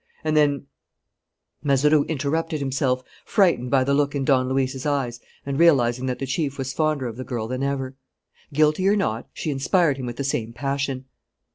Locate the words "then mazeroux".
0.35-2.05